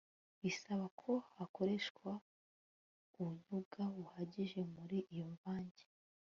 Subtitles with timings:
[0.41, 2.09] bisaba ko hakoreshwa
[3.19, 5.83] ubunyobwa buhagije muri iyo mvange